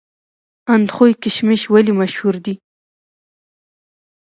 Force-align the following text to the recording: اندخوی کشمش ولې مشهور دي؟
اندخوی 0.75 1.11
کشمش 1.23 1.61
ولې 1.73 1.93
مشهور 2.01 2.35
دي؟ 2.45 2.53